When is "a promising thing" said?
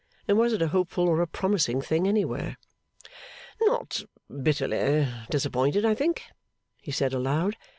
1.21-2.07